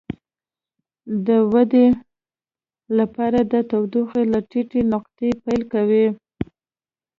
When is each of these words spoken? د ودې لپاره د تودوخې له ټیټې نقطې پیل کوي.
د 1.27 1.27
ودې 1.51 1.85
لپاره 2.97 3.39
د 3.51 3.53
تودوخې 3.69 4.23
له 4.33 4.39
ټیټې 4.49 4.81
نقطې 4.93 5.29
پیل 5.43 5.61
کوي. 5.73 6.05